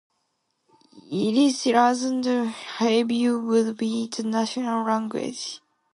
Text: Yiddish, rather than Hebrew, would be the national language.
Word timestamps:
Yiddish, 1.11 1.67
rather 1.67 2.09
than 2.23 2.49
Hebrew, 2.79 3.37
would 3.45 3.77
be 3.77 4.07
the 4.07 4.23
national 4.23 4.83
language. 4.83 5.61